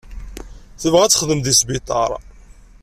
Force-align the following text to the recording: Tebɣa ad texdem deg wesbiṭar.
Tebɣa 0.81 1.03
ad 1.05 1.11
texdem 1.11 1.39
deg 1.41 1.53
wesbiṭar. 1.55 2.11